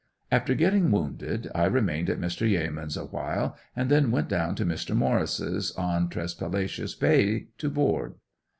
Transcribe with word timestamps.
After 0.31 0.55
getting 0.55 0.89
wounded 0.89 1.47
I 1.53 1.65
remained 1.65 2.09
at 2.09 2.19
Mr. 2.19 2.49
Yeamans' 2.49 2.99
awhile 2.99 3.55
and 3.75 3.87
then 3.87 4.09
went 4.09 4.29
down 4.29 4.55
to 4.55 4.65
Mr. 4.65 4.95
Morris' 4.95 5.71
on 5.77 6.09
Tresspalacious 6.09 6.99
Bay 6.99 7.49
to 7.59 7.69
board. 7.69 8.15